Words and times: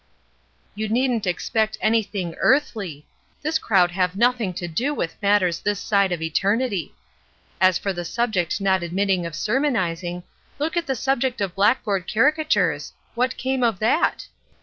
"You 0.73 0.89
needn't 0.89 1.27
expect 1.27 1.77
anything 1.79 2.33
earthly; 2.39 3.05
this 3.43 3.59
crowd 3.59 3.91
have 3.91 4.15
nothing 4.15 4.51
to 4.55 4.67
do 4.67 4.95
with 4.95 5.15
matters 5.21 5.59
this 5.59 5.79
side 5.79 6.11
of 6.11 6.23
eternity. 6.23 6.95
As 7.61 7.77
for 7.77 7.93
the 7.93 8.03
subject 8.03 8.59
not 8.59 8.81
admitting 8.81 9.27
of 9.27 9.35
sermonizing, 9.35 10.23
look 10.57 10.75
at 10.75 10.87
the 10.87 10.95
subject 10.95 11.39
of 11.39 11.53
blackboard 11.53 12.11
caricatures. 12.11 12.93
What 13.13 13.37
came 13.37 13.61
of 13.61 13.77
that?" 13.77 14.25